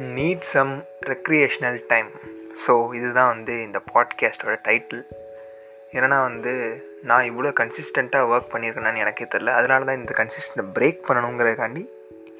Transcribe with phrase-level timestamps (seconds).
[0.00, 2.06] Need some recreational time
[2.66, 5.02] so இதுதான் வந்து இந்த பாட்காஸ்டோட டைட்டில்
[5.92, 6.52] ஏன்னா வந்து
[7.02, 11.86] நான் இவ்வளோ கன்சிஸ்டண்ட்டாக ஒர்க் பண்ணியிருக்கேன்னு எனக்கே தெரில அதனால தான் இந்த கன்சிஸ்டண்ட்டை பிரேக் பண்ணணுங்கிறதுக்காண்டி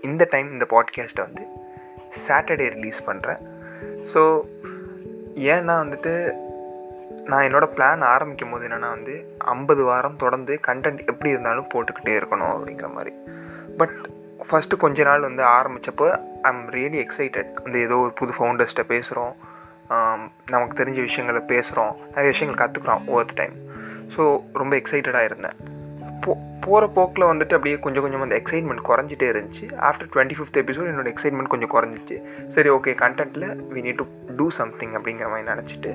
[0.02, 1.46] இந்த டைம் இந்த பாட்காஸ்ட்டை வந்து
[2.28, 3.38] சாட்டர்டே ரிலீஸ் பண்ணுறேன்
[4.14, 4.40] ஸோ
[5.34, 6.32] ஏன்னா வந்துட்டு
[7.24, 12.54] நான் என்னோடய பிளான் ஆரம்பிக்கும் போது என்னென்னா வந்து ஐம்பது வாரம் தொடர்ந்து கண்டென்ட் எப்படி இருந்தாலும் போட்டுக்கிட்டே இருக்கணும்
[12.54, 13.16] அப்படிங்கிற மாதிரி.
[13.76, 14.10] பட்
[14.48, 16.06] ஃபஸ்ட்டு கொஞ்ச நாள் வந்து ஆரம்பித்தப்போ
[16.46, 19.34] ஐ எம் ரியலி எக்ஸைட்டட் வந்து ஏதோ ஒரு புது ஃபவுண்டர்ஸ்ட்ட பேசுகிறோம்
[20.52, 23.56] நமக்கு தெரிஞ்ச விஷயங்களை பேசுகிறோம் நிறைய விஷயங்கள் கற்றுக்குறோம் ஒவ்வொரு டைம்
[24.14, 24.22] ஸோ
[24.60, 25.58] ரொம்ப எக்ஸைட்டடாக இருந்தேன்.
[26.24, 26.32] போ
[26.64, 29.66] போகிற போக்கில் வந்துட்டு அப்படியே கொஞ்சம் கொஞ்சம் அந்த எக்ஸைட்மெண்ட் குறைஞ்சிட்டே இருந்துச்சு.
[29.88, 32.16] ஆஃப்டர் டுவெண்ட்டி ஃபிஃப்த் எபிசோட் என்னோடய எக்ஸைட்மெண்ட் கொஞ்சம் குறைஞ்சிச்சு.
[32.54, 34.06] சரி okay கண்டென்ட்டில் we need to
[34.40, 35.92] do something அப்படிங்கிற மாதிரி நினச்சிட்டு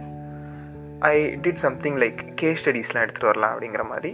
[1.13, 1.15] I
[1.45, 4.11] did something like K ஸ்டடீஸ்லாம் எடுத்துகிட்டு வரலாம் அப்படிங்கிற மாதிரி.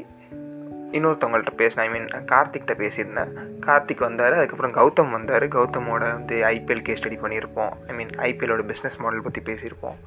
[0.98, 1.86] இன்னொருத்தவங்கள்ட்ட பேசினேன்.
[1.88, 3.32] ஐ மீன் கார்த்திக்கிட்ட பேசியிருந்தேன்.
[3.68, 5.46] கார்த்திக் வந்தார் அதுக்கப்புறம் கௌதம் வந்தார்.
[5.48, 7.74] கௌதமோட வந்து ஐபிஎல் கேஸ் ஸ்டடி பண்ணியிருப்போம்.
[7.88, 10.00] ஐ மீன் ஐபிஎலோட பிஸ்னஸ் மாடல் பற்றி பேசியிருப்போம்.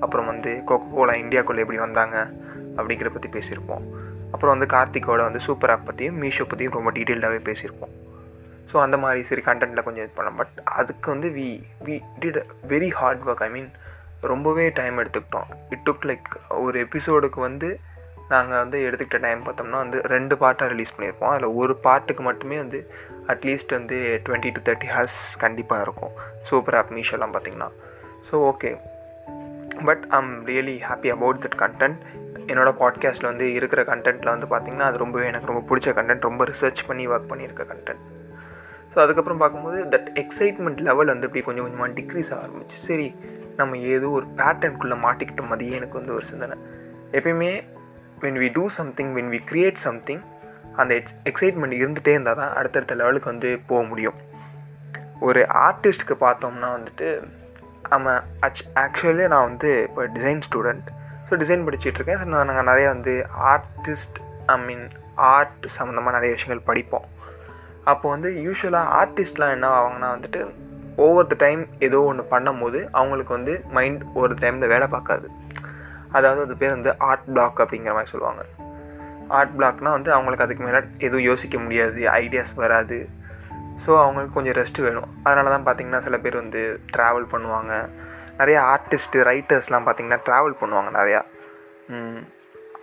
[0.00, 2.16] அப்புறம் வந்து கோகோ கோலா இந்தியாக்குள்ளே எப்படி வந்தாங்க
[2.76, 3.84] அப்படிங்கிற பற்றி பேசியிருப்போம்.
[4.32, 7.92] அப்புறம் வந்து கார்த்திக்கோட வந்து சூப்பர் ஆப் பற்றியும் மீஷோ பற்றியும் ரொம்ப டீட்டெயில்டாகவே பேசியிருப்போம்.
[8.72, 10.38] ஸோ அந்த மாதிரி சரி கண்டென்ட்டில் கொஞ்சம் இது பண்ணலாம்.
[10.40, 11.48] பட் அதுக்கு வந்து we
[11.86, 13.70] we did very hard work I mean
[14.20, 15.48] ரொம்பவே டைம் எடுத்துக்கிட்டோம்.
[15.70, 17.68] இட் டுக் லைக் ஒரு எபிசோடுக்கு வந்து
[18.28, 22.90] நாங்கள் வந்து எடுத்துக்கிட்ட டைம் பார்த்தோம்னா வந்து ரெண்டு பார்ட்டாக ரிலீஸ் பண்ணியிருப்போம் அதில் ஒரு பார்ட்டுக்கு மட்டுமே வந்து
[23.26, 26.10] அட்லீஸ்ட் வந்து டுவெண்ட்டி டு தேர்ட்டி ஹார்ஸ் கண்டிப்பாக இருக்கும்.
[26.42, 27.70] சூப்பர் ஆப் மீஷோலாம் பார்த்திங்கன்னா
[28.30, 28.76] so okay
[29.84, 31.98] but I'm really happy about that content
[32.46, 36.82] என்னோடய பாட்காஸ்ட்டில் வந்து இருக்கிற கண்டென்ட்டில் வந்து பார்த்திங்கன்னா அது ரொம்பவே எனக்கு ரொம்ப பிடிச்ச கண்டென்ட் ரொம்ப ரிசர்ச்
[36.86, 38.02] பண்ணி ஒர்க் பண்ணியிருக்க கண்டென்ட்
[38.94, 42.76] ஸோ அதுக்கப்புறம் பார்க்கும்போது தட் எக்ஸைட்மெண்ட் லெவல் வந்து இப்படி கொஞ்சம் கொஞ்சமாக டிக்ரீஸ் ஆரம்பிச்சு.
[42.88, 43.14] சரி
[43.56, 46.56] நம்ம ஏதோ ஒரு பேட்டர்னுக்குள்ளே மாட்டிக்கிட்ட மதியே எனக்கு வந்து ஒரு சிந்தனை.
[47.12, 47.64] எப்பயுமே
[48.22, 50.22] when we do something when we create something
[50.80, 54.18] அந்த எக்ஸ் எக்ஸைட்மெண்ட் இருந்துகிட்டே இருந்தால் தான் அடுத்தடுத்த லெவலுக்கு வந்து போக முடியும்.
[55.28, 57.08] ஒரு ஆர்டிஸ்ட்டுக்கு பார்த்தோம்னா வந்துட்டு
[57.92, 58.14] நம்ம
[58.46, 60.88] அச் ஆக்சுவலி நான் வந்து இப்போ டிசைன் ஸ்டூடெண்ட்
[61.28, 63.14] ஸோ டிசைன் படிச்சுட்ருக்கேன் ஸோ நான் நாங்கள் நிறையா வந்து
[63.52, 64.18] ஆர்டிஸ்ட்
[64.54, 64.86] ஐ மீன்
[65.34, 67.06] ஆர்ட் சம்மந்தமாக நிறைய விஷயங்கள் படிப்போம்.
[67.92, 70.40] அப்போ வந்து யூஸ்வலாக ஆர்டிஸ்ட்லாம் என்ன ஆவாங்கன்னா வந்துட்டு
[71.04, 75.26] ஒவ்வொரு த டைம் ஏதோ ஒன்று பண்ணும்போது அவங்களுக்கு வந்து மைண்ட் ஒரு டைமில் வேலை பார்க்காது.
[76.12, 78.42] அதாவது அது பேர் வந்து ஆர்ட் பிளாக் அப்படிங்கிற மாதிரி சொல்லுவாங்க.
[79.38, 82.98] ஆர்ட் பிளாக்னால் வந்து அவங்களுக்கு அதுக்கு மேலே எதுவும் யோசிக்க முடியாது ஐடியாஸ் வராது.
[83.84, 85.10] ஸோ அவங்களுக்கு கொஞ்சம் ரெஸ்ட் வேணும்.
[85.22, 86.62] அதனால தான் பார்த்திங்கன்னா சில பேர் வந்து
[86.96, 87.72] ட்ராவல் பண்ணுவாங்க.
[88.38, 91.22] நிறைய ஆர்டிஸ்ட்டு ரைட்டர்ஸ்லாம் பார்த்திங்கன்னா ட்ராவல் பண்ணுவாங்க நிறையா.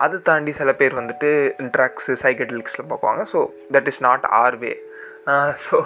[0.04, 1.30] அது தாண்டி சில பேர் வந்துட்டு
[1.76, 3.40] ட்ரக்ஸு சைக்கட்ரிக்ஸில் பார்க்குவாங்க so
[3.74, 4.70] that is not our way
[5.64, 5.78] so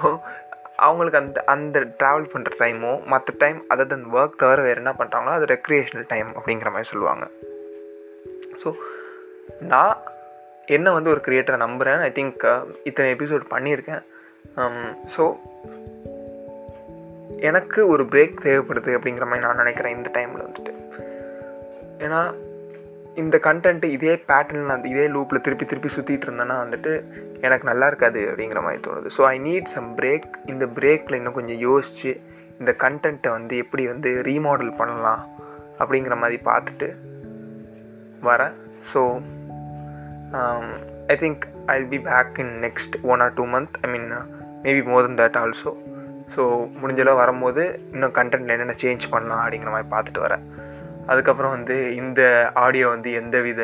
[0.76, 5.34] அவங்களுக்கு அந்த அந்த ட்ராவல் பண்ணுற டைமோ மற்ற டைம் அதர் தன் ஒர்க் தவிர வேறு என்ன பண்ணுறாங்களோ
[5.38, 7.24] அது ரெக்ரியேஷனல் டைம் அப்படிங்கிற மாதிரி சொல்லுவாங்க.
[8.62, 8.70] ஸோ
[9.72, 9.96] நான்
[10.76, 12.44] என்ன வந்து ஒரு க்ரியேட்டரை நம்புகிறேன் ஐ திங்க்
[12.90, 14.02] இத்தனை எபிசோட் பண்ணியிருக்கேன்.
[15.16, 15.24] ஸோ
[17.50, 20.72] எனக்கு ஒரு பிரேக் தேவைப்படுது அப்படிங்கிற மாதிரி நான் நினைக்கிறேன் இந்த டைமில் வந்துட்டு.
[22.04, 22.20] ஏன்னா
[23.22, 26.92] இந்த கண்டென்ட்டு இதே பேட்டர்னில் நான் இதே லூப்பில் திருப்பி திருப்பி சுற்றிட்டு இருந்தேன்னா வந்துட்டு
[27.46, 29.08] எனக்கு நல்லா இருக்காது அப்படிங்கிற மாதிரி தோணுது.
[29.16, 32.12] So I need some break இந்த பிரேக்கில் இன்னும் கொஞ்சம் யோசித்து
[32.60, 35.22] இந்த கண்டென்ட்டை வந்து எப்படி வந்து ரீமாடல் பண்ணலாம்
[35.80, 36.88] அப்படிங்கிற மாதிரி பார்த்துட்டு
[38.28, 38.54] வரேன்.
[38.92, 39.00] So
[41.12, 44.08] I think I will be back in next one or two month I mean
[44.66, 45.72] maybe more than that also
[46.34, 46.42] so
[46.82, 47.62] முடிஞ்சளவு வரும்போது
[47.94, 50.44] இன்னும் கண்டென்ட் என்னென்ன சேஞ்ச் பண்ணலாம் அப்படிங்கிற மாதிரி பார்த்துட்டு வரேன்.
[51.10, 52.20] அதுக்கப்புறம் வந்து இந்த
[52.64, 53.62] ஆடியோ வந்து எந்த வித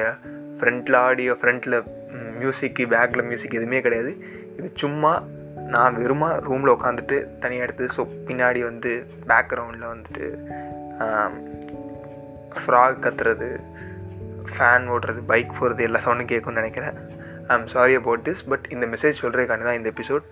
[0.58, 1.76] ஃப்ரண்ட்டில் ஆடியோ ஃப்ரண்ட்டில்
[2.40, 4.10] மியூசிக்கு பேக்கில் மியூசிக் எதுவுமே கிடையாது.
[4.58, 5.12] இது சும்மா
[5.74, 8.92] நான் வெறுமா ரூமில் உட்காந்துட்டு தனியாக எடுத்து ஸோ பின்னாடி வந்து
[9.30, 10.26] பேக்ரவுண்டில் வந்துட்டு
[12.62, 13.48] ஃப்ராக் கத்துறது
[14.52, 16.96] ஃபேன் ஓடுறது பைக் போகிறது எல்லா சவுண்டும் கேட்கும்னு நினைக்கிறேன்.
[17.48, 20.26] I am sorry about this but இந்த மெசேஜ் சொல்கிறதுக்காண்டி தான் இந்த episode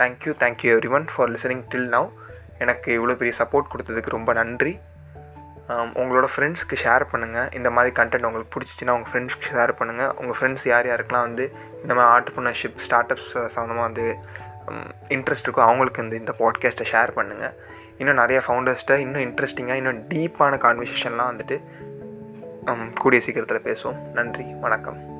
[0.00, 2.08] thank you thank you everyone for listening till now
[2.64, 4.74] எனக்கு இவ்வளோ பெரிய சப்போர்ட் கொடுத்ததுக்கு ரொம்ப நன்றி.
[5.68, 10.68] உங்களோட ஃப்ரெண்ட்ஸ்க்கு ஷேர் பண்ணுங்கள் இந்த மாதிரி கண்டென்ட் உங்களுக்கு பிடிச்சிச்சின்னா உங்கள் ஃப்ரெண்ட்ஸ்க்கு ஷேர் பண்ணுங்கள் உங்கள் ஃப்ரெண்ட்ஸ்
[10.68, 11.52] யார் யாருக்கெலாம் வந்து
[11.82, 14.16] இந்த மாதிரி ஆண்டர்ப்ரனர்ஷிப் ஸ்டார்ட் அப்ஸ் சம்மந்தமாக வந்து
[15.08, 17.54] இன்ட்ரெஸ்ட் இருக்கோ அவங்களுக்கு இந்த இந்த பாட்காஸ்ட்டை ஷேர் பண்ணுங்கள்
[17.98, 21.60] இன்னும் நிறைய ஃபவுண்டர்ஸ்ட்டை இன்னும் இன்ட்ரெஸ்டிங்காக இன்னும் டீப்பான கான்வர்சேஷன்லாம் வந்துட்டு
[22.94, 24.00] கூடிய சீக்கிரத்தில் பேசுவோம்.
[24.12, 25.13] நன்றி வணக்கம்.